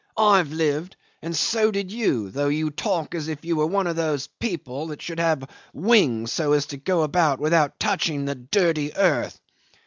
[0.17, 3.95] I've lived and so did you, though you talk as if you were one of
[3.95, 8.97] those people that should have wings so as to go about without touching the dirty
[8.97, 9.39] earth.